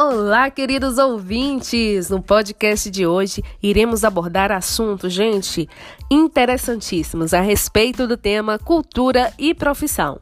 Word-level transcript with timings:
Olá, 0.00 0.48
queridos 0.48 0.96
ouvintes! 0.96 2.08
No 2.08 2.22
podcast 2.22 2.88
de 2.88 3.04
hoje 3.04 3.42
iremos 3.60 4.04
abordar 4.04 4.52
assuntos, 4.52 5.12
gente, 5.12 5.68
interessantíssimos 6.08 7.34
a 7.34 7.40
respeito 7.40 8.06
do 8.06 8.16
tema 8.16 8.60
cultura 8.60 9.34
e 9.36 9.52
profissão. 9.52 10.20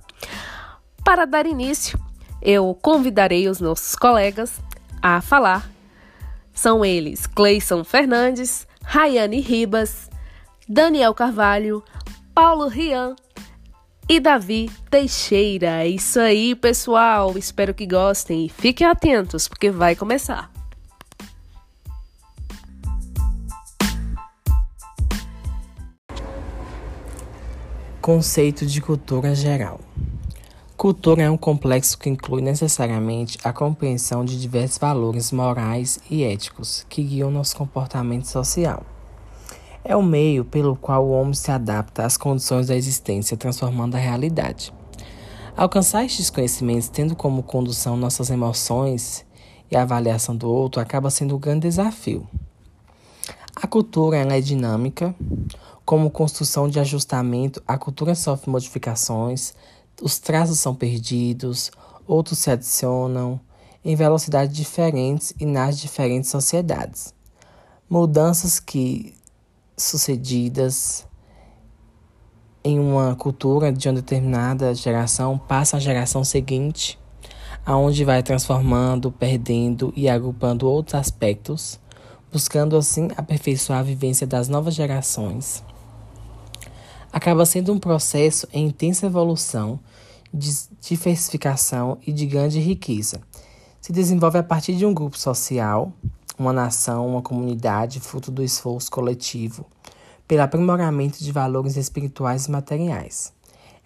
Para 1.04 1.26
dar 1.26 1.44
início, 1.44 2.00
eu 2.40 2.74
convidarei 2.80 3.50
os 3.50 3.60
nossos 3.60 3.94
colegas 3.94 4.62
a 5.02 5.20
falar. 5.20 5.70
São 6.54 6.82
eles 6.82 7.26
Cleison 7.26 7.84
Fernandes, 7.84 8.66
Rayane 8.82 9.42
Ribas, 9.42 10.08
Daniel 10.66 11.12
Carvalho, 11.12 11.84
Paulo 12.34 12.66
Rian 12.66 13.14
e 14.08 14.20
Davi 14.20 14.70
Teixeira. 14.90 15.84
É 15.84 15.88
isso 15.88 16.20
aí, 16.20 16.54
pessoal. 16.54 17.36
Espero 17.36 17.74
que 17.74 17.86
gostem 17.86 18.46
e 18.46 18.48
fiquem 18.48 18.86
atentos, 18.86 19.48
porque 19.48 19.70
vai 19.70 19.96
começar. 19.96 20.50
Conceito 28.00 28.64
de 28.64 28.80
cultura 28.80 29.34
geral. 29.34 29.80
Cultura 30.76 31.22
é 31.22 31.30
um 31.30 31.36
complexo 31.36 31.98
que 31.98 32.08
inclui 32.08 32.40
necessariamente 32.40 33.36
a 33.42 33.52
compreensão 33.52 34.24
de 34.24 34.40
diversos 34.40 34.78
valores 34.78 35.32
morais 35.32 35.98
e 36.08 36.22
éticos 36.22 36.86
que 36.88 37.02
guiam 37.02 37.30
nosso 37.32 37.56
comportamento 37.56 38.26
social. 38.26 38.84
É 39.88 39.94
o 39.94 40.02
meio 40.02 40.44
pelo 40.44 40.74
qual 40.74 41.06
o 41.06 41.12
homem 41.12 41.32
se 41.32 41.48
adapta 41.52 42.04
às 42.04 42.16
condições 42.16 42.66
da 42.66 42.74
existência, 42.74 43.36
transformando 43.36 43.94
a 43.94 43.98
realidade. 43.98 44.74
Alcançar 45.56 46.04
estes 46.04 46.28
conhecimentos, 46.28 46.88
tendo 46.88 47.14
como 47.14 47.40
condução 47.40 47.96
nossas 47.96 48.28
emoções 48.28 49.24
e 49.70 49.76
a 49.76 49.82
avaliação 49.82 50.34
do 50.36 50.50
outro, 50.50 50.80
acaba 50.80 51.08
sendo 51.08 51.36
um 51.36 51.38
grande 51.38 51.68
desafio. 51.68 52.26
A 53.54 53.68
cultura 53.68 54.16
é 54.16 54.40
dinâmica, 54.40 55.14
como 55.84 56.10
construção 56.10 56.68
de 56.68 56.80
ajustamento, 56.80 57.62
a 57.64 57.78
cultura 57.78 58.16
sofre 58.16 58.50
modificações, 58.50 59.54
os 60.02 60.18
traços 60.18 60.58
são 60.58 60.74
perdidos, 60.74 61.70
outros 62.08 62.40
se 62.40 62.50
adicionam, 62.50 63.38
em 63.84 63.94
velocidades 63.94 64.54
diferentes 64.54 65.32
e 65.38 65.46
nas 65.46 65.78
diferentes 65.78 66.28
sociedades. 66.28 67.14
Mudanças 67.88 68.58
que 68.58 69.14
sucedidas 69.76 71.06
em 72.64 72.80
uma 72.80 73.14
cultura 73.14 73.72
de 73.72 73.88
uma 73.88 73.94
determinada 73.94 74.74
geração 74.74 75.38
passa 75.38 75.76
à 75.76 75.80
geração 75.80 76.24
seguinte, 76.24 76.98
aonde 77.64 78.04
vai 78.04 78.22
transformando, 78.22 79.12
perdendo 79.12 79.92
e 79.94 80.08
agrupando 80.08 80.68
outros 80.68 80.94
aspectos, 80.96 81.78
buscando 82.32 82.76
assim 82.76 83.08
aperfeiçoar 83.16 83.80
a 83.80 83.84
vivência 83.84 84.26
das 84.26 84.48
novas 84.48 84.74
gerações. 84.74 85.62
Acaba 87.12 87.46
sendo 87.46 87.72
um 87.72 87.78
processo 87.78 88.48
em 88.52 88.66
intensa 88.66 89.06
evolução, 89.06 89.78
de 90.34 90.50
diversificação 90.80 91.98
e 92.06 92.12
de 92.12 92.26
grande 92.26 92.58
riqueza. 92.58 93.20
Se 93.80 93.92
desenvolve 93.92 94.38
a 94.38 94.42
partir 94.42 94.74
de 94.74 94.84
um 94.84 94.92
grupo 94.92 95.16
social 95.16 95.92
uma 96.38 96.52
nação, 96.52 97.06
uma 97.06 97.22
comunidade, 97.22 98.00
fruto 98.00 98.30
do 98.30 98.42
esforço 98.42 98.90
coletivo, 98.90 99.66
pelo 100.28 100.42
aprimoramento 100.42 101.22
de 101.22 101.32
valores 101.32 101.76
espirituais 101.76 102.46
e 102.46 102.50
materiais. 102.50 103.32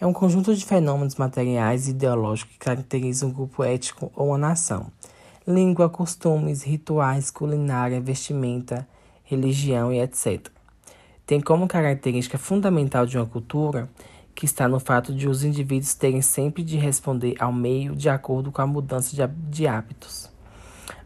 É 0.01 0.07
um 0.07 0.13
conjunto 0.13 0.55
de 0.55 0.65
fenômenos 0.65 1.17
materiais 1.17 1.87
e 1.87 1.91
ideológicos 1.91 2.55
que 2.55 2.59
caracteriza 2.59 3.27
um 3.27 3.33
grupo 3.33 3.63
ético 3.63 4.11
ou 4.17 4.29
uma 4.29 4.39
nação. 4.39 4.91
Língua, 5.47 5.89
costumes, 5.89 6.63
rituais, 6.63 7.31
culinária, 7.31 8.01
vestimenta, 8.01 8.89
religião 9.23 9.93
e 9.93 10.01
etc. 10.01 10.49
Tem 11.27 11.41
como 11.41 11.69
característica 11.69 12.39
fundamental 12.39 13.07
de 13.07 13.19
uma 13.19 13.27
cultura 13.27 13.89
que 14.35 14.47
está 14.47 14.67
no 14.67 14.81
fato 14.81 15.15
de 15.15 15.29
os 15.29 15.45
indivíduos 15.45 15.95
terem 15.95 16.23
sempre 16.23 16.63
de 16.63 16.77
responder 16.77 17.35
ao 17.39 17.53
meio 17.53 17.95
de 17.95 18.09
acordo 18.09 18.51
com 18.51 18.63
a 18.63 18.67
mudança 18.67 19.15
de 19.51 19.67
hábitos 19.67 20.31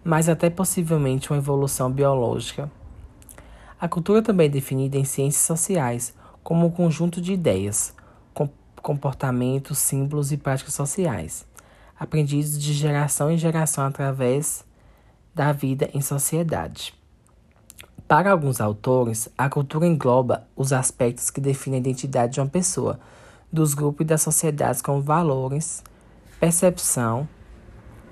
mas 0.04 0.28
até 0.28 0.50
possivelmente 0.50 1.31
uma 1.31 1.38
evolução 1.38 1.91
biológica. 1.91 2.70
A 3.81 3.88
cultura 3.88 4.22
também 4.22 4.47
é 4.47 4.50
definida 4.50 4.98
em 4.98 5.04
ciências 5.04 5.44
sociais 5.44 6.15
como 6.42 6.66
um 6.66 6.70
conjunto 6.70 7.20
de 7.20 7.32
ideias, 7.32 7.94
comportamentos, 8.82 9.78
símbolos 9.78 10.31
e 10.31 10.37
práticas 10.37 10.75
sociais, 10.75 11.47
aprendidos 11.98 12.60
de 12.60 12.75
geração 12.75 13.31
em 13.31 13.38
geração 13.38 13.87
através 13.87 14.62
da 15.34 15.53
vida 15.53 15.88
em 15.94 16.03
sociedade. 16.03 16.94
Para 18.06 18.31
alguns 18.31 18.60
autores, 18.60 19.31
a 19.38 19.48
cultura 19.48 19.87
engloba 19.87 20.47
os 20.54 20.75
aspectos 20.75 21.31
que 21.31 21.41
definem 21.41 21.76
a 21.76 21.81
identidade 21.81 22.34
de 22.34 22.41
uma 22.41 22.47
pessoa, 22.47 23.00
dos 23.50 23.72
grupos 23.72 24.04
e 24.04 24.09
das 24.09 24.20
sociedades 24.20 24.82
como 24.82 25.00
valores, 25.00 25.82
percepção, 26.38 27.26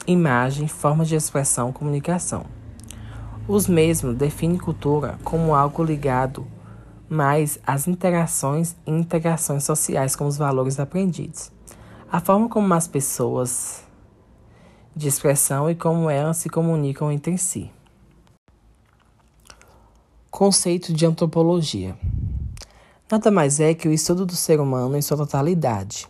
imagem, 0.06 0.68
forma 0.68 1.04
de 1.04 1.14
expressão, 1.14 1.72
comunicação. 1.72 2.44
Os 3.46 3.66
mesmos 3.66 4.16
definem 4.16 4.58
cultura 4.58 5.18
como 5.24 5.54
algo 5.54 5.82
ligado 5.82 6.46
mais 7.08 7.58
às 7.66 7.86
interações 7.86 8.74
e 8.86 8.90
integrações 8.90 9.64
sociais 9.64 10.16
com 10.16 10.26
os 10.26 10.36
valores 10.36 10.80
aprendidos. 10.80 11.52
A 12.10 12.20
forma 12.20 12.48
como 12.48 12.72
as 12.72 12.88
pessoas 12.88 13.82
de 14.94 15.08
expressão 15.08 15.70
e 15.70 15.74
como 15.74 16.08
elas 16.08 16.36
se 16.38 16.48
comunicam 16.48 17.10
entre 17.10 17.36
si. 17.36 17.70
Conceito 20.30 20.92
de 20.92 21.04
antropologia. 21.04 21.96
Nada 23.10 23.30
mais 23.30 23.60
é 23.60 23.74
que 23.74 23.88
o 23.88 23.92
estudo 23.92 24.24
do 24.24 24.34
ser 24.34 24.58
humano 24.58 24.96
em 24.96 25.02
sua 25.02 25.19
totalidade, 25.19 26.08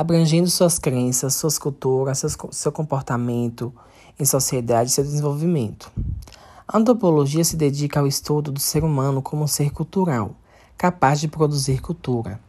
abrangendo 0.00 0.48
suas 0.48 0.78
crenças, 0.78 1.34
suas 1.34 1.58
culturas, 1.58 2.16
seus, 2.16 2.34
seu 2.52 2.72
comportamento 2.72 3.70
em 4.18 4.24
sociedade 4.24 4.88
e 4.88 4.92
seu 4.94 5.04
desenvolvimento. 5.04 5.92
A 6.66 6.78
antropologia 6.78 7.44
se 7.44 7.54
dedica 7.54 8.00
ao 8.00 8.06
estudo 8.06 8.50
do 8.50 8.58
ser 8.58 8.82
humano 8.82 9.20
como 9.20 9.42
um 9.42 9.46
ser 9.46 9.70
cultural, 9.70 10.30
capaz 10.78 11.20
de 11.20 11.28
produzir 11.28 11.82
cultura. 11.82 12.40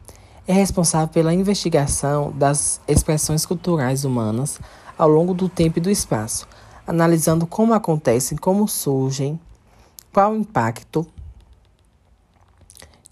É 0.48 0.52
responsável 0.54 1.08
pela 1.08 1.34
investigação 1.34 2.32
das 2.32 2.80
expressões 2.88 3.44
culturais 3.44 4.06
humanas 4.06 4.58
ao 4.96 5.10
longo 5.10 5.34
do 5.34 5.46
tempo 5.46 5.78
e 5.78 5.82
do 5.82 5.90
espaço, 5.90 6.48
analisando 6.86 7.46
como 7.46 7.74
acontecem, 7.74 8.38
como 8.38 8.66
surgem, 8.66 9.38
qual 10.10 10.32
o 10.32 10.36
impacto 10.36 11.06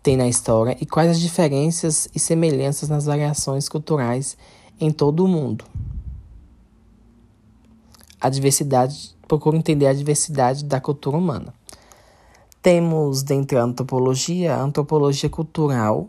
tem 0.03 0.17
na 0.17 0.29
história 0.29 0.77
e 0.81 0.87
quais 0.87 1.11
as 1.11 1.21
diferenças 1.21 2.09
e 2.15 2.19
semelhanças 2.19 2.89
nas 2.89 3.07
variações 3.07 3.69
culturais 3.69 4.37
em 4.81 4.91
todo 4.91 5.25
o 5.25 5.29
mundo. 5.29 5.65
A 8.21 8.29
diversidade, 8.29 9.15
procura 9.27 9.57
entender 9.57 9.87
a 9.87 9.93
diversidade 9.93 10.65
da 10.65 10.81
cultura 10.81 11.17
humana. 11.17 11.55
Temos 12.63 13.23
dentro 13.23 13.57
da 13.57 13.65
antropologia 13.65 14.55
a 14.55 14.63
antropologia 14.63 15.31
cultural, 15.31 16.09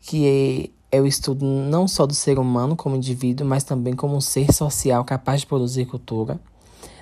que 0.00 0.70
é, 0.90 0.96
é 0.98 1.00
o 1.00 1.06
estudo 1.06 1.44
não 1.44 1.86
só 1.86 2.06
do 2.06 2.14
ser 2.14 2.38
humano 2.38 2.74
como 2.74 2.96
indivíduo, 2.96 3.46
mas 3.46 3.62
também 3.62 3.94
como 3.94 4.16
um 4.16 4.20
ser 4.20 4.52
social 4.52 5.04
capaz 5.04 5.42
de 5.42 5.46
produzir 5.46 5.86
cultura. 5.86 6.40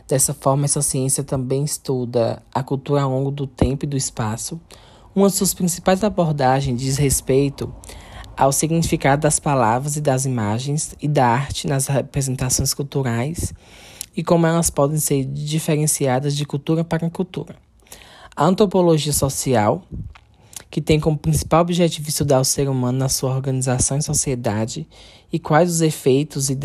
Dessa 0.07 0.35
forma, 0.35 0.65
essa 0.65 0.83
ciência 0.83 1.23
também 1.23 1.65
estuda 1.65 2.43
a 2.53 2.63
cultura 2.63 3.03
ao 3.03 3.11
longo 3.11 3.31
do 3.31 3.47
tempo 3.47 3.85
e 3.85 3.89
do 3.89 3.97
espaço, 3.97 4.61
uma 5.15 5.29
de 5.29 5.35
suas 5.35 5.53
principais 5.53 6.05
abordagens 6.05 6.81
diz 6.81 6.97
respeito 6.97 7.73
ao 8.37 8.53
significado 8.53 9.23
das 9.23 9.39
palavras 9.39 9.97
e 9.97 10.01
das 10.01 10.25
imagens 10.25 10.95
e 11.01 11.09
da 11.09 11.27
arte 11.27 11.67
nas 11.67 11.89
representações 11.89 12.73
culturais 12.73 13.53
e 14.17 14.23
como 14.23 14.47
elas 14.47 14.71
podem 14.71 14.99
ser 14.99 15.25
diferenciadas 15.25 16.37
de 16.37 16.45
cultura 16.45 16.85
para 16.85 17.09
cultura. 17.11 17.57
A 18.35 18.45
antropologia 18.45 19.13
social, 19.13 19.83
que 20.71 20.81
tem 20.81 21.01
como 21.01 21.19
principal 21.19 21.63
objetivo 21.63 22.09
estudar 22.09 22.41
o 22.41 22.45
ser 22.45 22.69
humano 22.69 22.99
na 22.99 23.09
sua 23.09 23.35
organização 23.35 23.99
e 23.99 24.03
sociedade 24.03 24.89
e 25.33 25.39
quais 25.39 25.71
os 25.71 25.81
efeitos 25.81 26.49
e 26.49 26.59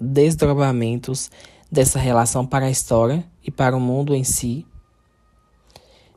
desdobramentos 0.00 1.30
dessa 1.70 1.98
relação 1.98 2.44
para 2.44 2.66
a 2.66 2.70
história 2.70 3.24
e 3.44 3.50
para 3.50 3.76
o 3.76 3.80
mundo 3.80 4.14
em 4.14 4.24
si. 4.24 4.66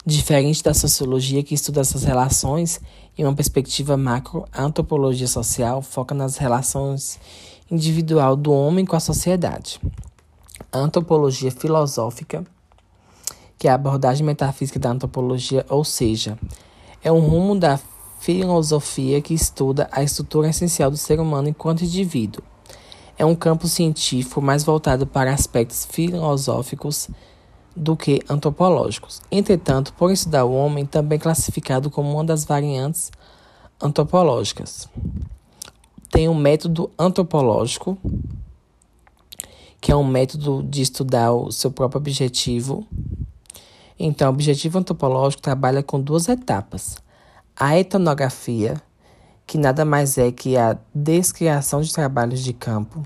Diferente 0.07 0.61
da 0.61 0.71
sociologia 0.71 1.41
que 1.41 1.55
estuda 1.55 1.81
essas 1.81 2.03
relações 2.03 2.79
em 3.17 3.23
uma 3.23 3.33
perspectiva 3.33 3.97
macro, 3.97 4.45
a 4.53 4.61
antropologia 4.61 5.27
social 5.27 5.81
foca 5.81 6.13
nas 6.13 6.37
relações 6.37 7.19
individual 7.71 8.35
do 8.35 8.51
homem 8.51 8.85
com 8.85 8.95
a 8.95 8.99
sociedade. 8.99 9.81
A 10.71 10.77
antropologia 10.77 11.49
filosófica, 11.49 12.45
que 13.57 13.67
é 13.67 13.71
a 13.71 13.73
abordagem 13.73 14.23
metafísica 14.23 14.77
da 14.77 14.91
antropologia, 14.91 15.65
ou 15.69 15.83
seja, 15.83 16.37
é 17.03 17.11
um 17.11 17.19
rumo 17.19 17.57
da 17.57 17.79
filosofia 18.19 19.19
que 19.23 19.33
estuda 19.33 19.89
a 19.91 20.03
estrutura 20.03 20.49
essencial 20.49 20.91
do 20.91 20.97
ser 20.97 21.19
humano 21.19 21.49
enquanto 21.49 21.83
indivíduo. 21.83 22.43
é 23.17 23.25
um 23.25 23.33
campo 23.33 23.67
científico 23.67 24.39
mais 24.39 24.63
voltado 24.63 25.07
para 25.07 25.33
aspectos 25.33 25.87
filosóficos 25.89 27.09
do 27.75 27.95
que 27.95 28.22
antropológicos. 28.30 29.22
Entretanto, 29.30 29.94
por 29.94 30.12
estudar 30.12 30.45
o 30.45 30.54
homem, 30.54 30.86
também 30.86 31.19
classificado 31.19 31.89
como 31.89 32.12
uma 32.12 32.24
das 32.24 32.45
variantes 32.45 33.12
antropológicas. 33.81 34.88
Tem 36.10 36.27
o 36.30 36.31
um 36.31 36.36
método 36.36 36.89
antropológico, 36.98 37.98
que 39.81 39.92
é 39.92 39.95
um 39.95 40.06
método 40.06 40.63
de 40.63 40.81
estudar 40.81 41.33
o 41.33 41.51
seu 41.51 41.69
próprio 41.69 42.00
objetivo. 42.00 42.88
Então, 44.00 44.30
o 44.30 44.33
objetivo 44.33 44.80
antropológico 44.80 45.42
trabalha 45.42 45.83
com 45.83 46.00
duas 46.00 46.30
etapas: 46.30 46.98
a 47.56 47.77
etnografia, 47.77 48.81
que 49.45 49.57
nada 49.57 49.83
mais 49.83 50.18
é 50.18 50.31
que 50.31 50.56
a 50.56 50.77
descriação 50.94 51.81
de 51.81 51.94
trabalhos 51.94 52.42
de 52.44 52.54
campo, 52.54 53.06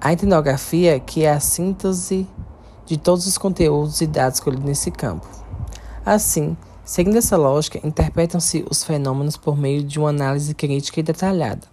a 0.00 0.12
etnografia, 0.12 1.00
que 1.00 1.24
é 1.24 1.30
a 1.30 1.40
síntese 1.40 2.28
de 2.86 2.96
todos 2.96 3.26
os 3.26 3.36
conteúdos 3.36 4.00
e 4.00 4.06
dados 4.06 4.40
colhidos 4.40 4.64
nesse 4.64 4.90
campo. 4.90 5.26
Assim, 6.04 6.56
seguindo 6.84 7.18
essa 7.18 7.36
lógica, 7.36 7.84
interpretam-se 7.84 8.64
os 8.70 8.84
fenômenos 8.84 9.36
por 9.36 9.56
meio 9.56 9.82
de 9.82 9.98
uma 9.98 10.10
análise 10.10 10.54
crítica 10.54 11.00
e 11.00 11.02
detalhada. 11.02 11.66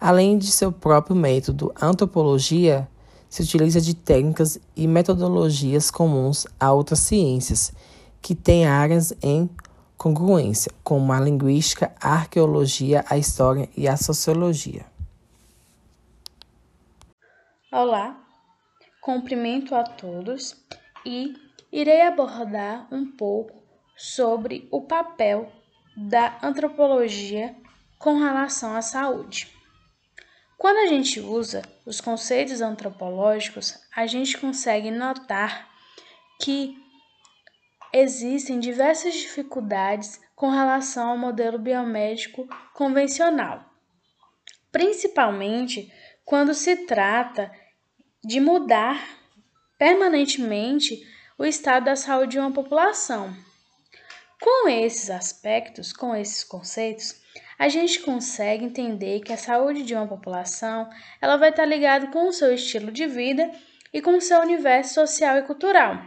Além 0.00 0.36
de 0.36 0.50
seu 0.50 0.72
próprio 0.72 1.14
método, 1.14 1.72
a 1.80 1.86
antropologia 1.86 2.88
se 3.30 3.40
utiliza 3.40 3.80
de 3.80 3.94
técnicas 3.94 4.58
e 4.76 4.86
metodologias 4.86 5.90
comuns 5.90 6.46
a 6.58 6.72
outras 6.72 6.98
ciências, 6.98 7.72
que 8.20 8.34
têm 8.34 8.66
áreas 8.66 9.14
em 9.22 9.48
congruência, 9.96 10.72
como 10.82 11.12
a 11.12 11.20
linguística, 11.20 11.92
a 12.00 12.14
arqueologia, 12.14 13.04
a 13.08 13.16
história 13.16 13.68
e 13.76 13.86
a 13.86 13.96
sociologia. 13.96 14.84
Olá, 17.72 18.16
Cumprimento 19.02 19.74
a 19.74 19.82
todos 19.82 20.54
e 21.04 21.34
irei 21.72 22.02
abordar 22.02 22.86
um 22.94 23.04
pouco 23.04 23.60
sobre 23.96 24.68
o 24.70 24.82
papel 24.82 25.50
da 25.96 26.38
antropologia 26.40 27.52
com 27.98 28.20
relação 28.20 28.76
à 28.76 28.80
saúde. 28.80 29.52
Quando 30.56 30.76
a 30.76 30.86
gente 30.86 31.18
usa 31.18 31.62
os 31.84 32.00
conceitos 32.00 32.60
antropológicos, 32.60 33.76
a 33.96 34.06
gente 34.06 34.38
consegue 34.38 34.92
notar 34.92 35.68
que 36.40 36.80
existem 37.92 38.60
diversas 38.60 39.14
dificuldades 39.14 40.20
com 40.36 40.48
relação 40.48 41.10
ao 41.10 41.18
modelo 41.18 41.58
biomédico 41.58 42.46
convencional, 42.72 43.68
principalmente 44.70 45.92
quando 46.24 46.54
se 46.54 46.86
trata 46.86 47.50
de 48.24 48.40
mudar 48.40 49.02
permanentemente 49.78 51.06
o 51.36 51.44
estado 51.44 51.84
da 51.84 51.96
saúde 51.96 52.32
de 52.32 52.38
uma 52.38 52.52
população. 52.52 53.34
Com 54.40 54.68
esses 54.68 55.10
aspectos, 55.10 55.92
com 55.92 56.14
esses 56.14 56.44
conceitos, 56.44 57.20
a 57.58 57.68
gente 57.68 58.00
consegue 58.00 58.64
entender 58.64 59.20
que 59.20 59.32
a 59.32 59.36
saúde 59.36 59.82
de 59.82 59.94
uma 59.94 60.06
população 60.06 60.88
ela 61.20 61.36
vai 61.36 61.50
estar 61.50 61.64
ligada 61.64 62.08
com 62.08 62.28
o 62.28 62.32
seu 62.32 62.52
estilo 62.52 62.90
de 62.90 63.06
vida 63.06 63.50
e 63.92 64.00
com 64.00 64.16
o 64.16 64.20
seu 64.20 64.40
universo 64.40 64.94
social 64.94 65.38
e 65.38 65.42
cultural. 65.42 66.02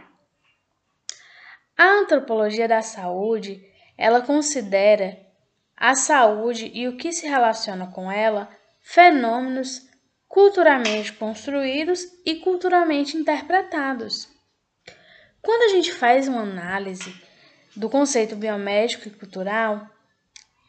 A 1.76 1.84
antropologia 1.84 2.66
da 2.66 2.82
saúde 2.82 3.62
ela 3.96 4.20
considera 4.20 5.18
a 5.76 5.94
saúde 5.94 6.70
e 6.74 6.88
o 6.88 6.96
que 6.96 7.12
se 7.12 7.26
relaciona 7.26 7.86
com 7.86 8.10
ela 8.10 8.48
fenômenos 8.80 9.86
culturalmente 10.36 11.14
construídos 11.14 12.04
e 12.22 12.34
culturalmente 12.34 13.16
interpretados. 13.16 14.28
Quando 15.40 15.62
a 15.62 15.74
gente 15.74 15.94
faz 15.94 16.28
uma 16.28 16.42
análise 16.42 17.10
do 17.74 17.88
conceito 17.88 18.36
biomédico 18.36 19.08
e 19.08 19.12
cultural, 19.12 19.88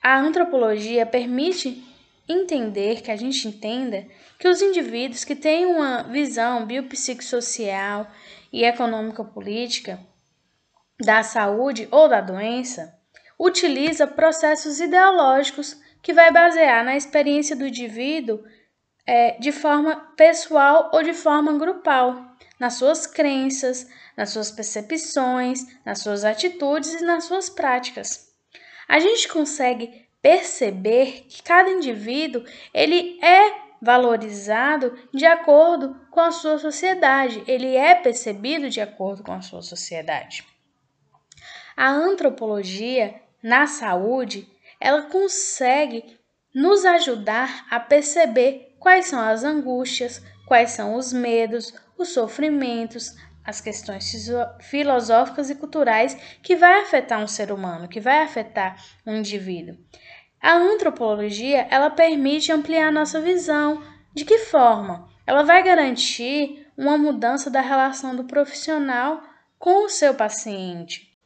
a 0.01 0.17
antropologia 0.17 1.05
permite 1.05 1.83
entender 2.29 3.01
que 3.01 3.11
a 3.11 3.17
gente 3.17 3.45
entenda 3.45 4.07
que 4.39 4.47
os 4.47 4.61
indivíduos 4.61 5.25
que 5.25 5.35
têm 5.35 5.65
uma 5.65 6.03
visão 6.03 6.65
biopsicossocial 6.65 8.09
e 8.53 8.63
econômica 8.63 9.21
política 9.21 9.99
da 10.97 11.23
saúde 11.23 11.89
ou 11.91 12.07
da 12.07 12.21
doença 12.21 12.97
utiliza 13.37 14.07
processos 14.07 14.79
ideológicos 14.79 15.75
que 16.01 16.13
vai 16.13 16.31
basear 16.31 16.85
na 16.85 16.95
experiência 16.95 17.53
do 17.53 17.67
indivíduo 17.67 18.41
é, 19.07 19.37
de 19.39 19.53
forma 19.53 19.95
pessoal 20.17 20.91
ou 20.93 21.01
de 21.01 21.13
forma 21.13 21.57
grupal, 21.57 22.35
nas 22.59 22.73
suas 22.73 23.07
crenças, 23.07 23.87
nas 24.17 24.31
suas 24.31 24.51
percepções, 24.51 25.61
nas 25.85 25.99
suas 25.99 26.25
atitudes 26.25 26.93
e 26.93 27.05
nas 27.05 27.23
suas 27.23 27.49
práticas. 27.49 28.27
A 28.87 28.99
gente 28.99 29.27
consegue 29.29 30.05
perceber 30.21 31.25
que 31.29 31.41
cada 31.41 31.69
indivíduo 31.69 32.43
ele 32.73 33.17
é 33.23 33.67
valorizado 33.81 34.97
de 35.13 35.25
acordo 35.25 35.95
com 36.09 36.19
a 36.19 36.31
sua 36.31 36.57
sociedade, 36.57 37.43
ele 37.47 37.75
é 37.75 37.93
percebido 37.95 38.69
de 38.69 38.81
acordo 38.81 39.23
com 39.23 39.31
a 39.31 39.41
sua 39.41 39.61
sociedade. 39.61 40.43
A 41.75 41.89
antropologia 41.89 43.21
na 43.41 43.67
saúde, 43.67 44.49
ela 44.79 45.03
consegue 45.03 46.17
nos 46.53 46.83
ajudar 46.85 47.67
a 47.69 47.79
perceber 47.79 48.66
quais 48.79 49.07
são 49.07 49.19
as 49.19 49.43
angústias, 49.43 50.21
quais 50.45 50.71
são 50.71 50.95
os 50.95 51.11
medos, 51.11 51.73
os 51.97 52.09
sofrimentos, 52.09 53.15
as 53.43 53.61
questões 53.61 54.11
filosóficas 54.59 55.49
e 55.49 55.55
culturais 55.55 56.15
que 56.43 56.55
vai 56.55 56.81
afetar 56.81 57.21
um 57.21 57.27
ser 57.27 57.51
humano, 57.51 57.87
que 57.87 57.99
vai 57.99 58.21
afetar 58.21 58.75
um 59.05 59.15
indivíduo. 59.15 59.77
A 60.41 60.53
antropologia, 60.53 61.65
ela 61.71 61.89
permite 61.89 62.51
ampliar 62.51 62.91
nossa 62.91 63.21
visão. 63.21 63.81
De 64.13 64.25
que 64.25 64.37
forma? 64.39 65.09
Ela 65.25 65.43
vai 65.43 65.63
garantir 65.63 66.67
uma 66.77 66.97
mudança 66.97 67.49
da 67.49 67.61
relação 67.61 68.15
do 68.15 68.25
profissional 68.25 69.23
com 69.57 69.85
o 69.85 69.89
seu 69.89 70.13
paciente. 70.13 71.17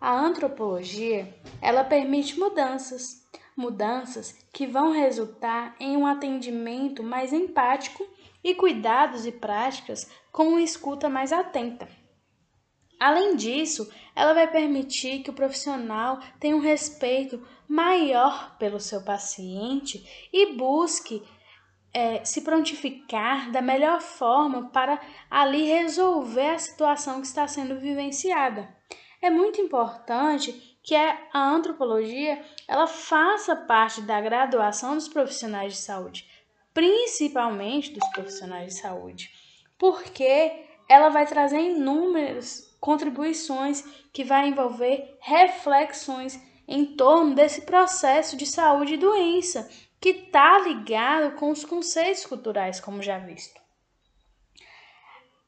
A 0.00 0.18
antropologia, 0.18 1.34
ela 1.62 1.84
permite 1.84 2.38
mudanças 2.38 3.25
mudanças 3.56 4.32
que 4.52 4.66
vão 4.66 4.92
resultar 4.92 5.74
em 5.80 5.96
um 5.96 6.06
atendimento 6.06 7.02
mais 7.02 7.32
empático 7.32 8.06
e 8.44 8.54
cuidados 8.54 9.24
e 9.24 9.32
práticas 9.32 10.10
com 10.30 10.48
uma 10.48 10.60
escuta 10.60 11.08
mais 11.08 11.32
atenta. 11.32 11.88
Além 13.00 13.36
disso, 13.36 13.90
ela 14.14 14.32
vai 14.32 14.50
permitir 14.50 15.22
que 15.22 15.30
o 15.30 15.34
profissional 15.34 16.18
tenha 16.38 16.56
um 16.56 16.60
respeito 16.60 17.42
maior 17.68 18.56
pelo 18.58 18.80
seu 18.80 19.02
paciente 19.02 20.28
e 20.32 20.54
busque 20.54 21.22
é, 21.92 22.24
se 22.24 22.42
prontificar 22.42 23.50
da 23.50 23.60
melhor 23.62 24.00
forma 24.00 24.70
para 24.70 25.00
ali 25.30 25.64
resolver 25.64 26.50
a 26.50 26.58
situação 26.58 27.20
que 27.20 27.26
está 27.26 27.46
sendo 27.48 27.78
vivenciada. 27.78 28.68
É 29.20 29.30
muito 29.30 29.60
importante 29.60 30.75
que 30.86 30.94
é 30.94 31.18
a 31.32 31.40
antropologia, 31.40 32.40
ela 32.68 32.86
faça 32.86 33.56
parte 33.56 34.00
da 34.02 34.20
graduação 34.20 34.94
dos 34.94 35.08
profissionais 35.08 35.72
de 35.72 35.80
saúde, 35.80 36.30
principalmente 36.72 37.90
dos 37.90 38.08
profissionais 38.10 38.72
de 38.72 38.80
saúde, 38.80 39.30
porque 39.76 40.64
ela 40.88 41.08
vai 41.08 41.26
trazer 41.26 41.58
inúmeras 41.58 42.72
contribuições 42.78 43.82
que 44.12 44.22
vai 44.22 44.46
envolver 44.46 45.18
reflexões 45.20 46.40
em 46.68 46.96
torno 46.96 47.34
desse 47.34 47.62
processo 47.62 48.36
de 48.36 48.46
saúde 48.46 48.94
e 48.94 48.98
doença, 48.98 49.68
que 50.00 50.10
está 50.10 50.60
ligado 50.60 51.34
com 51.34 51.50
os 51.50 51.64
conceitos 51.64 52.24
culturais, 52.24 52.78
como 52.78 53.02
já 53.02 53.18
visto. 53.18 53.60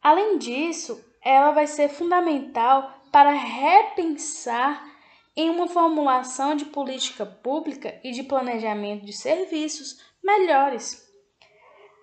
Além 0.02 0.36
disso, 0.38 1.00
ela 1.22 1.52
vai 1.52 1.68
ser 1.68 1.88
fundamental 1.88 2.92
para 3.12 3.30
repensar 3.30 4.97
em 5.38 5.48
uma 5.48 5.68
formulação 5.68 6.56
de 6.56 6.64
política 6.64 7.24
pública 7.24 8.00
e 8.02 8.10
de 8.10 8.24
planejamento 8.24 9.06
de 9.06 9.12
serviços 9.12 10.02
melhores. 10.20 11.08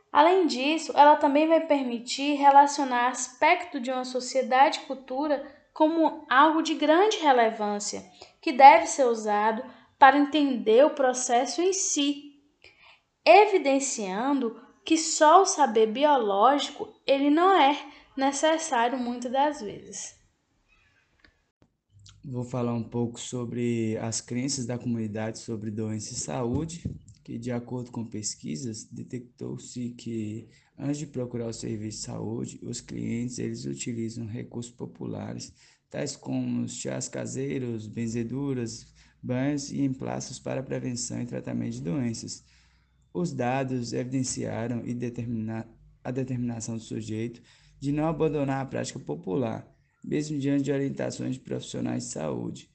Além 0.10 0.48
disso, 0.48 0.94
ela 0.96 1.18
também 1.18 1.46
vai 1.46 1.60
permitir 1.60 2.36
relacionar 2.36 3.10
aspecto 3.10 3.77
de 3.77 3.92
uma 3.92 4.06
sociedade 4.06 4.80
e 4.80 4.86
cultura 4.86 5.46
como 5.74 6.25
algo 6.30 6.62
de 6.62 6.75
grande 6.75 7.18
relevância, 7.18 8.06
que 8.42 8.54
deve 8.54 8.88
ser 8.88 9.04
usado 9.04 9.62
para 10.00 10.18
entender 10.18 10.86
o 10.86 10.96
processo 10.96 11.62
em 11.62 11.74
si, 11.74 12.42
evidenciando 13.25 14.65
que 14.86 14.98
só 14.98 15.42
o 15.42 15.46
saber 15.46 15.88
biológico 15.88 16.88
ele 17.06 17.30
não 17.30 17.51
é 17.54 17.77
necessário 18.15 18.98
muitas 18.98 19.30
das 19.30 19.62
vezes 19.62 20.25
vou 22.27 22.44
falar 22.44 22.74
um 22.74 22.84
pouco 22.84 23.20
sobre 23.20 23.98
as 23.98 24.20
crenças 24.20 24.65
da 24.65 24.77
comunidade 24.77 25.39
sobre 25.39 25.70
doença 25.70 26.13
e 26.13 26.15
saúde 26.15 26.84
que, 27.24 27.39
de 27.39 27.51
acordo 27.51 27.91
com 27.91 28.05
pesquisas, 28.05 28.84
detectou-se 28.84 29.89
que, 29.91 30.48
antes 30.77 31.00
de 31.00 31.08
procurar 31.08 31.48
o 31.48 31.53
serviço 31.53 31.98
de 31.98 32.03
saúde, 32.03 32.60
os 32.62 32.82
clientes 32.82 33.39
eles 33.39 33.65
utilizam 33.65 34.27
recursos 34.27 34.72
populares, 34.72 35.51
tais 35.89 36.15
como 36.15 36.67
chás 36.70 37.10
caseiros, 37.10 37.88
benzeduras, 37.88 38.94
banhos 39.24 39.72
e 39.72 39.82
emplaços 39.82 40.38
para 40.38 40.62
prevenção 40.62 41.20
e 41.20 41.25
tratamento 41.25 41.74
de 41.74 41.82
doenças. 41.82 42.44
Os 43.12 43.34
dados 43.34 43.91
evidenciaram 43.91 44.86
e 44.86 44.94
determinar 44.94 45.67
a 46.03 46.12
determinação 46.12 46.75
do 46.75 46.84
sujeito 46.84 47.41
de 47.79 47.91
não 47.91 48.05
abandonar 48.05 48.62
a 48.62 48.65
prática 48.67 49.00
popular, 49.00 49.75
mesmo 50.06 50.38
diante 50.38 50.64
de 50.64 50.72
orientações 50.72 51.36
de 51.36 51.42
profissionais 51.42 52.04
de 52.04 52.10
saúde, 52.10 52.70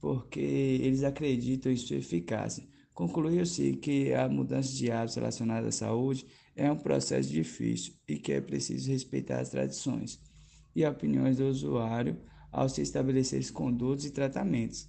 porque 0.00 0.40
eles 0.40 1.04
acreditam 1.04 1.70
em 1.70 1.76
sua 1.76 1.96
eficácia. 1.96 2.66
Concluiu-se 2.92 3.74
que 3.74 4.12
a 4.12 4.28
mudança 4.28 4.72
de 4.72 4.90
hábitos 4.90 5.16
relacionados 5.16 5.68
à 5.68 5.72
saúde 5.72 6.26
é 6.54 6.70
um 6.70 6.76
processo 6.76 7.30
difícil 7.30 7.94
e 8.06 8.16
que 8.16 8.32
é 8.32 8.40
preciso 8.40 8.90
respeitar 8.90 9.40
as 9.40 9.50
tradições 9.50 10.20
e 10.74 10.84
opiniões 10.84 11.38
do 11.38 11.46
usuário 11.46 12.18
ao 12.50 12.68
se 12.68 12.82
estabelecer 12.82 13.50
condutas 13.52 14.04
e 14.04 14.10
tratamentos. 14.10 14.88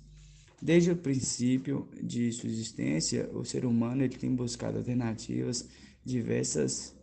Desde 0.62 0.92
o 0.92 0.98
princípio 0.98 1.90
de 2.02 2.32
sua 2.32 2.50
existência, 2.50 3.30
o 3.34 3.46
ser 3.46 3.66
humano 3.66 4.04
ele 4.04 4.18
tem 4.18 4.34
buscado 4.34 4.78
alternativas 4.78 5.68
diversas 6.04 6.96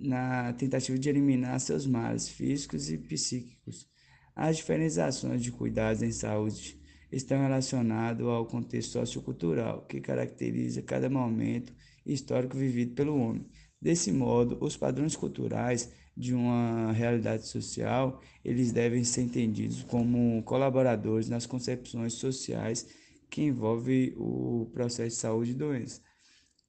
na 0.00 0.52
tentativa 0.52 0.98
de 0.98 1.08
eliminar 1.08 1.58
seus 1.60 1.86
males 1.86 2.28
físicos 2.28 2.90
e 2.90 2.98
psíquicos. 2.98 3.88
As 4.34 4.56
diferenciações 4.56 5.42
de 5.42 5.50
cuidados 5.50 6.02
em 6.02 6.12
saúde 6.12 6.80
estão 7.10 7.40
relacionadas 7.40 8.26
ao 8.26 8.46
contexto 8.46 8.92
sociocultural 8.92 9.86
que 9.86 10.00
caracteriza 10.00 10.82
cada 10.82 11.08
momento 11.08 11.72
histórico 12.04 12.56
vivido 12.56 12.94
pelo 12.94 13.16
homem. 13.18 13.46
Desse 13.80 14.12
modo, 14.12 14.58
os 14.60 14.76
padrões 14.76 15.16
culturais 15.16 15.92
de 16.16 16.34
uma 16.34 16.92
realidade 16.92 17.46
social, 17.46 18.20
eles 18.44 18.72
devem 18.72 19.04
ser 19.04 19.22
entendidos 19.22 19.84
como 19.84 20.42
colaboradores 20.42 21.28
nas 21.28 21.46
concepções 21.46 22.14
sociais 22.14 22.88
que 23.30 23.42
envolvem 23.42 24.14
o 24.16 24.68
processo 24.72 25.10
de 25.10 25.20
saúde 25.20 25.50
e 25.52 25.54
doença. 25.54 26.00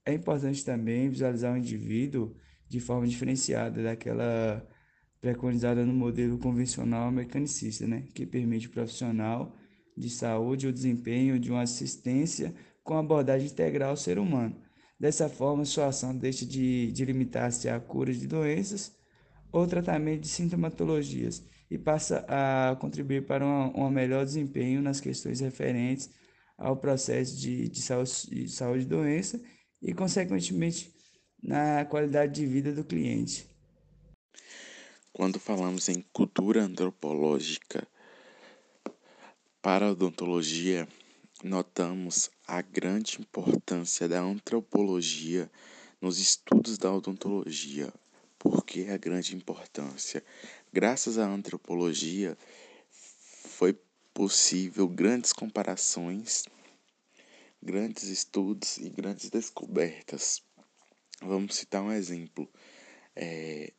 É 0.06 0.14
importante 0.14 0.64
também 0.64 1.10
visualizar 1.10 1.54
o 1.54 1.58
indivíduo 1.58 2.36
de 2.70 2.80
forma 2.80 3.08
diferenciada 3.08 3.84
daquela 3.84 4.66
preconizada 5.20 5.86
no 5.86 5.94
modelo 5.94 6.38
convencional 6.38 7.12
mecanicista, 7.12 7.86
né, 7.86 8.06
que 8.14 8.26
permite 8.26 8.68
ao 8.68 8.74
profissional 8.74 9.56
de 9.98 10.10
saúde 10.10 10.68
o 10.68 10.72
desempenho 10.72 11.38
de 11.38 11.52
uma 11.52 11.64
assistência 11.64 12.54
com 12.84 12.98
abordagem 12.98 13.48
integral 13.48 13.90
ao 13.90 13.98
ser 13.98 14.18
humano. 14.18 14.56
Dessa 14.98 15.28
forma, 15.28 15.66
sua 15.66 15.88
ação 15.88 16.16
deixa 16.16 16.46
de, 16.46 16.92
de 16.92 17.04
limitar-se 17.06 17.68
à 17.68 17.80
cura 17.80 18.14
de 18.14 18.28
doenças 18.28 18.96
ou 19.52 19.68
tratamento 19.68 20.22
de 20.22 20.28
sintomatologias 20.28 21.44
e 21.70 21.78
passa 21.78 22.26
a 22.28 22.76
contribuir 22.78 23.26
para 23.26 23.46
um, 23.46 23.90
melhor 23.90 24.26
desempenho 24.26 24.82
nas 24.82 25.00
questões 25.00 25.40
referentes 25.40 26.10
ao 26.58 26.78
processo 26.78 27.38
de, 27.38 27.70
de, 27.70 27.82
saúde, 27.82 28.12
de 28.30 28.50
saúde 28.50 28.84
e 28.84 28.88
doença 28.88 29.42
e, 29.82 29.94
consequentemente, 29.94 30.94
na 31.41 31.86
qualidade 31.86 32.34
de 32.34 32.46
vida 32.46 32.72
do 32.72 32.84
cliente. 32.84 33.50
Quando 35.12 35.39
falamos 35.39 35.89
em 35.89 36.01
cultura 36.13 36.63
antropológica 36.63 37.88
para 39.62 39.88
a 39.88 39.91
odontologia, 39.91 40.88
notamos 41.43 42.29
a 42.48 42.62
grande 42.62 43.19
importância 43.19 44.08
da 44.08 44.22
antropologia 44.22 45.51
nos 46.01 46.19
estudos 46.19 46.77
da 46.77 46.93
odontologia. 46.93 47.93
Por 48.38 48.63
que 48.63 48.89
a 48.89 48.98
grande 48.98 49.36
importância? 49.36 50.24
Graças 50.72 51.17
à 51.17 51.27
antropologia 51.27 52.38
foi 52.89 53.77
possível 54.13 54.88
grandes 54.88 55.34
comparações, 55.34 56.46
grandes 57.62 58.03
estudos 58.03 58.77
e 58.77 58.89
grandes 58.89 59.29
descobertas. 59.29 60.41
Vamos 61.22 61.56
citar 61.56 61.82
um 61.82 61.92
exemplo. 61.92 62.50
É, 63.16 63.74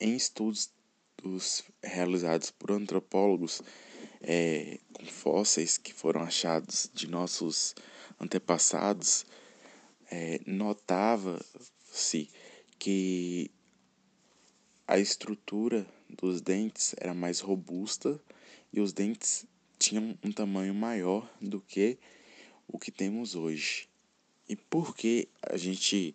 em 0.00 0.16
estudos 0.16 0.70
dos, 1.22 1.62
realizados 1.82 2.50
por 2.50 2.72
antropólogos 2.72 3.60
é, 4.22 4.78
com 4.92 5.04
fósseis 5.04 5.76
que 5.76 5.92
foram 5.92 6.22
achados 6.22 6.90
de 6.94 7.06
nossos 7.06 7.74
antepassados, 8.18 9.26
é, 10.10 10.40
notava-se 10.46 12.30
que 12.78 13.50
a 14.86 14.98
estrutura 14.98 15.86
dos 16.08 16.40
dentes 16.40 16.94
era 16.98 17.12
mais 17.12 17.40
robusta 17.40 18.20
e 18.72 18.80
os 18.80 18.92
dentes 18.92 19.44
tinham 19.78 20.16
um 20.22 20.32
tamanho 20.32 20.74
maior 20.74 21.30
do 21.40 21.60
que 21.60 21.98
o 22.66 22.78
que 22.78 22.90
temos 22.90 23.34
hoje. 23.34 23.88
E 24.48 24.54
por 24.54 24.96
que 24.96 25.28
a 25.42 25.56
gente 25.56 26.14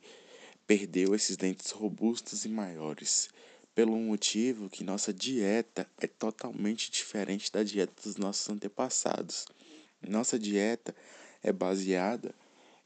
perdeu 0.65 1.13
esses 1.13 1.35
dentes 1.35 1.71
robustos 1.71 2.45
e 2.45 2.50
maiores? 2.50 3.29
Pelo 3.75 3.95
motivo 3.97 4.69
que 4.69 4.83
nossa 4.83 5.13
dieta 5.13 5.89
é 6.00 6.07
totalmente 6.07 6.91
diferente 6.91 7.51
da 7.51 7.63
dieta 7.63 7.93
dos 8.03 8.17
nossos 8.17 8.50
antepassados. 8.50 9.45
Nossa 10.01 10.38
dieta 10.38 10.95
é 11.43 11.51
baseada 11.51 12.33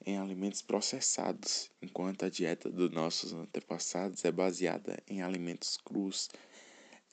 em 0.05 0.17
alimentos 0.17 0.61
processados, 0.61 1.69
enquanto 1.81 2.25
a 2.25 2.29
dieta 2.29 2.69
dos 2.69 2.91
nossos 2.91 3.33
antepassados 3.33 4.23
é 4.23 4.31
baseada 4.31 4.97
em 5.07 5.21
alimentos 5.21 5.77
crus. 5.77 6.29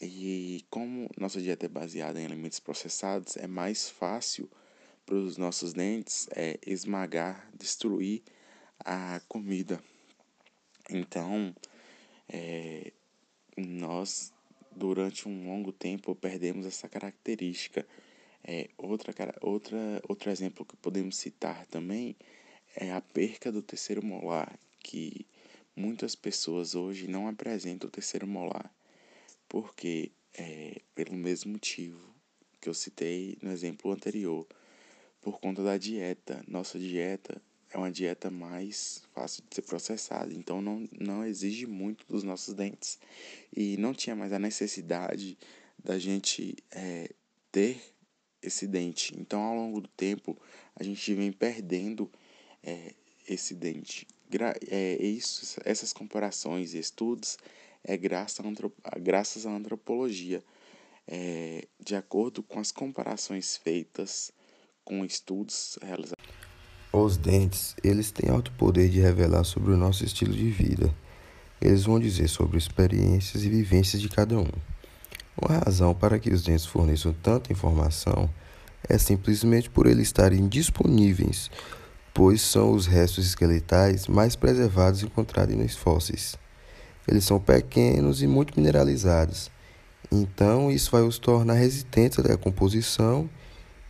E 0.01 0.65
como 0.69 1.09
nossa 1.19 1.41
dieta 1.41 1.67
é 1.67 1.69
baseada 1.69 2.21
em 2.21 2.27
alimentos 2.27 2.61
processados, 2.61 3.37
é 3.37 3.47
mais 3.47 3.89
fácil 3.89 4.51
para 5.13 5.19
os 5.19 5.37
nossos 5.37 5.75
dentes 5.75 6.27
é 6.35 6.59
esmagar, 6.67 7.47
destruir 7.53 8.23
a 8.79 9.21
comida. 9.29 9.79
Então, 10.89 11.55
é, 12.27 12.95
nós, 13.55 14.33
durante 14.75 15.29
um 15.29 15.49
longo 15.49 15.71
tempo, 15.71 16.15
perdemos 16.15 16.65
essa 16.65 16.89
característica. 16.89 17.87
É, 18.43 18.71
outra, 18.79 19.13
outra, 19.43 20.01
outro 20.09 20.31
exemplo 20.31 20.65
que 20.65 20.77
podemos 20.77 21.19
citar 21.19 21.67
também 21.67 22.17
é 22.75 22.91
a 22.91 23.03
perca 23.03 23.53
do 23.53 23.61
terceiro 23.61 24.03
molar, 24.03 24.59
que 24.79 25.27
muitas 25.77 26.17
pessoas 26.17 26.75
hoje 26.75 27.07
não 27.07 27.29
apresentam 27.29 27.87
o 27.87 27.93
terceiro 27.93 28.27
molar, 28.27 28.75
porque 29.47 30.11
é, 30.33 30.81
pelo 30.95 31.15
mesmo 31.15 31.53
motivo 31.53 32.01
que 32.59 32.67
eu 32.71 32.73
citei 32.73 33.37
no 33.43 33.53
exemplo 33.53 33.93
anterior, 33.93 34.47
por 35.23 35.41
conta 35.41 35.63
da 35.63 35.79
dieta. 35.79 36.45
Nossa 36.47 36.79
dieta 36.79 37.41
é 37.71 37.79
uma 37.79 37.91
dieta 37.91 38.31
mais 38.31 39.03
fácil 39.15 39.43
de 39.49 39.55
ser 39.55 39.63
processada, 39.63 40.35
então 40.35 40.61
não, 40.61 40.87
não 40.93 41.25
exige 41.25 41.67
muito 41.67 42.05
dos 42.07 42.23
nossos 42.23 42.53
dentes. 42.53 42.99
E 43.57 43.79
não 43.79 43.95
tinha 43.95 44.15
mais 44.15 44.33
a 44.33 44.39
necessidade 44.39 45.39
da 45.83 45.99
gente 45.99 46.57
é, 46.71 47.11
ter 47.51 47.81
esse 48.43 48.67
dente. 48.67 49.15
Então, 49.19 49.41
ao 49.41 49.55
longo 49.55 49.81
do 49.81 49.89
tempo, 49.89 50.37
a 50.77 50.83
gente 50.83 51.15
vem 51.15 51.33
perdendo 51.33 52.11
é, 52.63 52.93
esse 53.27 53.55
dente. 53.55 54.07
Gra 54.29 54.55
é, 54.69 55.03
isso, 55.03 55.61
essas 55.65 55.93
comparações 55.93 56.75
e 56.75 56.79
estudos 56.79 57.39
é 57.85 57.97
graças, 57.97 58.45
a 58.85 58.99
graças 58.99 59.47
à 59.47 59.51
antropologia. 59.51 60.43
É, 61.07 61.67
de 61.81 61.97
acordo 61.97 62.45
com 62.45 62.61
as 62.61 62.71
comparações 62.71 63.57
feitas 63.57 64.33
com 64.85 65.05
estudos 65.05 65.79
realizados. 65.83 66.25
Os 66.93 67.17
dentes, 67.17 67.75
eles 67.83 68.11
têm 68.11 68.31
alto 68.31 68.53
poder 68.53 68.89
de 68.89 69.01
revelar 69.01 69.45
sobre 69.45 69.73
o 69.73 69.77
nosso 69.77 70.05
estilo 70.05 70.33
de 70.33 70.51
vida. 70.51 70.95
Eles 71.61 71.85
vão 71.85 71.99
dizer 71.99 72.29
sobre 72.29 72.59
experiências 72.59 73.45
e 73.45 73.49
vivências 73.49 74.03
de 74.03 74.09
cada 74.09 74.39
um. 74.39 74.51
Uma 75.41 75.59
razão 75.65 75.95
para 75.95 76.19
que 76.19 76.31
os 76.31 76.43
dentes 76.43 76.67
forneçam 76.67 77.15
tanta 77.23 77.53
informação 77.53 78.29
é 78.89 78.99
simplesmente 78.99 79.71
por 79.71 79.87
eles 79.87 80.09
estarem 80.09 80.47
disponíveis, 80.49 81.51
pois 82.13 82.43
são 82.43 82.73
os 82.73 82.87
restos 82.87 83.27
esqueletais 83.27 84.07
mais 84.07 84.37
preservados 84.37 85.03
encontrados 85.03 85.57
nos 85.57 85.75
fósseis. 85.75 86.37
Eles 87.09 87.25
são 87.25 87.41
pequenos 87.41 88.23
e 88.23 88.27
muito 88.27 88.59
mineralizados, 88.59 89.51
então 90.11 90.71
isso 90.71 90.91
vai 90.91 91.03
os 91.03 91.19
tornar 91.19 91.55
resistentes 91.55 92.19
à 92.19 92.23
decomposição 92.23 93.31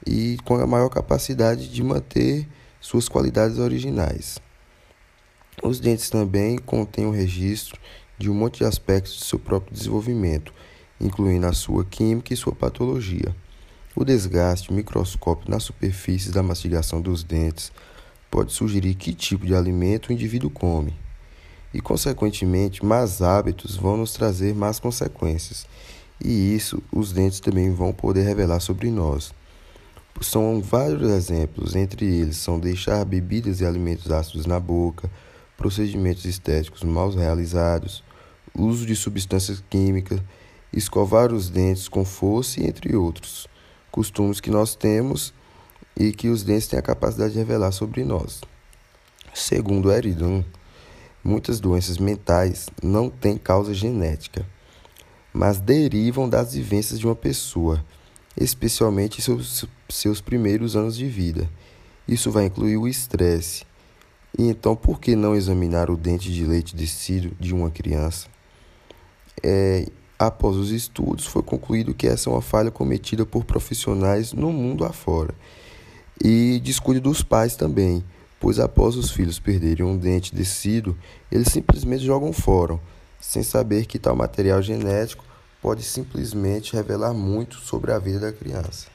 e 0.06 0.36
com 0.44 0.56
a 0.56 0.66
maior 0.66 0.88
capacidade 0.88 1.68
de 1.68 1.82
manter 1.82 2.48
suas 2.80 3.08
qualidades 3.08 3.58
originais. 3.58 4.38
Os 5.62 5.78
dentes 5.78 6.10
também 6.10 6.58
contêm 6.58 7.06
o 7.06 7.08
um 7.08 7.12
registro 7.12 7.78
de 8.18 8.30
um 8.30 8.34
monte 8.34 8.58
de 8.58 8.64
aspectos 8.64 9.14
de 9.14 9.24
seu 9.24 9.38
próprio 9.38 9.74
desenvolvimento, 9.74 10.52
incluindo 11.00 11.46
a 11.46 11.52
sua 11.52 11.84
química 11.84 12.32
e 12.32 12.36
sua 12.36 12.54
patologia. 12.54 13.34
O 13.94 14.04
desgaste 14.04 14.72
microscópico 14.72 15.50
na 15.50 15.60
superfície 15.60 16.30
da 16.30 16.42
mastigação 16.42 17.00
dos 17.00 17.22
dentes 17.22 17.70
pode 18.30 18.52
sugerir 18.52 18.94
que 18.94 19.12
tipo 19.12 19.44
de 19.44 19.54
alimento 19.54 20.08
o 20.08 20.12
indivíduo 20.12 20.50
come. 20.50 20.94
E, 21.74 21.80
consequentemente, 21.80 22.84
más 22.84 23.20
hábitos 23.20 23.76
vão 23.76 23.96
nos 23.96 24.12
trazer 24.12 24.54
más 24.54 24.80
consequências. 24.80 25.66
E 26.22 26.54
isso 26.54 26.82
os 26.90 27.12
dentes 27.12 27.40
também 27.40 27.70
vão 27.72 27.92
poder 27.92 28.22
revelar 28.22 28.60
sobre 28.60 28.90
nós. 28.90 29.34
São 30.22 30.62
vários 30.62 31.10
exemplos, 31.10 31.74
entre 31.74 32.06
eles 32.06 32.36
são 32.36 32.60
deixar 32.60 33.04
bebidas 33.04 33.60
e 33.60 33.66
alimentos 33.66 34.10
ácidos 34.10 34.46
na 34.46 34.60
boca, 34.60 35.10
procedimentos 35.56 36.24
estéticos 36.24 36.84
mal 36.84 37.10
realizados, 37.10 38.04
uso 38.56 38.86
de 38.86 38.94
substâncias 38.94 39.62
químicas, 39.68 40.20
escovar 40.72 41.32
os 41.32 41.50
dentes 41.50 41.88
com 41.88 42.04
força, 42.04 42.62
entre 42.62 42.94
outros. 42.94 43.48
Costumes 43.90 44.40
que 44.40 44.48
nós 44.48 44.76
temos 44.76 45.34
e 45.96 46.12
que 46.12 46.28
os 46.28 46.44
dentes 46.44 46.68
têm 46.68 46.78
a 46.78 46.82
capacidade 46.82 47.32
de 47.32 47.38
revelar 47.40 47.72
sobre 47.72 48.04
nós. 48.04 48.42
Segundo 49.34 49.90
Eridan, 49.90 50.44
muitas 51.22 51.58
doenças 51.58 51.98
mentais 51.98 52.68
não 52.80 53.10
têm 53.10 53.36
causa 53.36 53.74
genética, 53.74 54.46
mas 55.32 55.58
derivam 55.58 56.28
das 56.28 56.54
vivências 56.54 57.00
de 57.00 57.06
uma 57.06 57.16
pessoa, 57.16 57.84
especialmente 58.36 59.18
em 59.18 59.22
seus, 59.22 59.66
seus 59.88 60.20
primeiros 60.20 60.76
anos 60.76 60.96
de 60.96 61.06
vida. 61.06 61.48
Isso 62.06 62.30
vai 62.30 62.46
incluir 62.46 62.76
o 62.76 62.88
estresse. 62.88 63.64
E 64.38 64.44
então, 64.44 64.74
por 64.74 64.98
que 64.98 65.14
não 65.14 65.34
examinar 65.34 65.90
o 65.90 65.96
dente 65.96 66.32
de 66.32 66.44
leite 66.44 66.74
descido 66.74 67.34
de 67.38 67.54
uma 67.54 67.70
criança? 67.70 68.28
É, 69.42 69.86
após 70.18 70.56
os 70.56 70.70
estudos, 70.70 71.26
foi 71.26 71.42
concluído 71.42 71.94
que 71.94 72.06
essa 72.06 72.30
é 72.30 72.32
uma 72.32 72.42
falha 72.42 72.70
cometida 72.70 73.26
por 73.26 73.44
profissionais 73.44 74.32
no 74.32 74.52
mundo 74.52 74.84
afora 74.84 75.34
e 76.22 76.60
descuide 76.60 77.00
dos 77.00 77.22
pais 77.22 77.56
também, 77.56 78.04
pois 78.38 78.60
após 78.60 78.96
os 78.96 79.10
filhos 79.10 79.40
perderem 79.40 79.84
um 79.84 79.96
dente 79.96 80.34
descido, 80.34 80.96
eles 81.30 81.48
simplesmente 81.48 82.04
jogam 82.04 82.32
fora, 82.32 82.78
sem 83.20 83.42
saber 83.42 83.86
que 83.86 83.98
tal 83.98 84.14
material 84.14 84.62
genético 84.62 85.24
pode 85.62 85.82
simplesmente 85.84 86.74
revelar 86.74 87.14
muito 87.14 87.56
sobre 87.56 87.92
a 87.92 87.98
vida 87.98 88.18
da 88.18 88.32
criança. 88.32 88.91